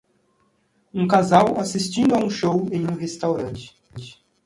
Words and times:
Um 0.91 1.07
casal 1.07 1.59
assistindo 1.59 2.15
a 2.15 2.17
um 2.17 2.27
show 2.27 2.67
em 2.71 2.87
um 2.89 2.95
restaurante. 2.95 3.77